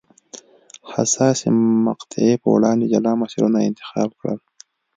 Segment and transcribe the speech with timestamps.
[0.93, 1.47] حساسې
[1.87, 4.39] مقطعې په وړاندې جلا مسیرونه انتخاب کړل.